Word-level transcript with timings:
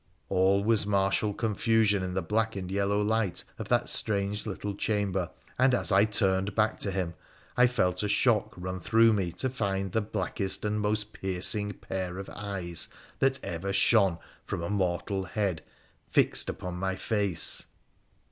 All 0.29 0.63
was 0.63 0.87
martial 0.87 1.31
confusion 1.31 2.01
in 2.01 2.15
the 2.15 2.23
black 2.23 2.55
and 2.55 2.71
yellow 2.71 2.99
light 3.03 3.43
of 3.59 3.69
that 3.69 3.87
strange 3.87 4.47
little 4.47 4.73
chamber, 4.73 5.29
and 5.59 5.75
as 5.75 5.91
I 5.91 6.05
turned 6.05 6.55
back 6.55 6.79
to 6.79 6.89
him 6.89 7.13
I 7.55 7.67
felt 7.67 8.01
a 8.01 8.07
shock 8.09 8.51
run 8.57 8.79
through 8.79 9.13
me 9.13 9.31
to 9.33 9.47
find 9.47 9.91
the 9.91 10.01
blackest 10.01 10.65
and 10.65 10.81
most 10.81 11.13
piercing 11.13 11.73
pair 11.73 12.17
of 12.17 12.31
eyes 12.31 12.87
that 13.19 13.45
ever 13.45 13.71
shone 13.71 14.17
from 14.43 14.63
a 14.63 14.71
mortal 14.71 15.21
head 15.25 15.61
fixed 16.09 16.49
upon 16.49 16.77
my 16.77 16.95
face. 16.95 17.67